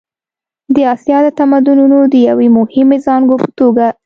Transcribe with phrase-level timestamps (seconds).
[0.75, 3.85] د اسیا د تمدنونو د یوې مهمې زانګو په توګه.